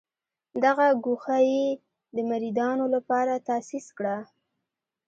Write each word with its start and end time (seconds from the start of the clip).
دغه 0.63 0.85
ګوښه 1.03 1.37
یې 1.51 1.65
د 2.15 2.17
مریدانو 2.29 2.85
لپاره 2.95 3.33
تاسیس 3.47 3.87
کړه. 3.97 4.17